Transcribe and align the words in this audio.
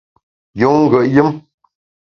Yun 0.59 0.75
ngùet 0.83 1.07
yùm! 1.15 1.29